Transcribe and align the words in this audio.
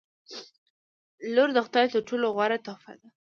•لور 1.33 1.49
د 1.53 1.57
خدای 1.65 1.85
تر 1.93 2.01
ټولو 2.07 2.25
غوره 2.35 2.57
تحفه 2.65 2.93
ده. 3.01 3.07